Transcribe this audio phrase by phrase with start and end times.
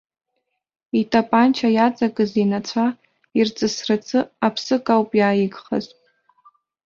[0.99, 2.85] Итапанча иаҵакыз инацәа
[3.39, 5.85] ирҵысрацы аԥсык ауп иааигхаз.